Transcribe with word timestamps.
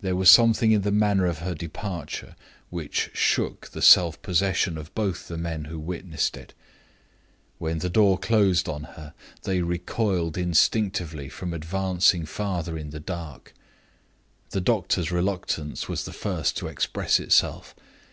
There 0.00 0.16
was 0.16 0.28
something 0.28 0.72
in 0.72 0.82
the 0.82 0.90
manner 0.90 1.24
of 1.26 1.38
her 1.38 1.54
departure 1.54 2.34
which 2.68 3.12
shook 3.14 3.68
the 3.68 3.80
self 3.80 4.20
possession 4.20 4.76
of 4.76 4.92
both 4.92 5.28
the 5.28 5.36
men 5.38 5.66
who 5.66 5.78
witnessed 5.78 6.36
it. 6.36 6.52
When 7.58 7.78
the 7.78 7.88
door 7.88 8.18
closed 8.18 8.68
on 8.68 8.82
her, 8.82 9.14
they 9.44 9.62
recoiled 9.62 10.36
instinctively 10.36 11.28
from 11.28 11.54
advancing 11.54 12.26
further 12.26 12.76
in 12.76 12.90
the 12.90 12.98
dark. 12.98 13.54
The 14.50 14.60
doctor's 14.60 15.12
reluctance 15.12 15.88
was 15.88 16.06
the 16.06 16.12
first 16.12 16.56
to 16.56 16.66
express 16.66 17.20
itself. 17.20 17.72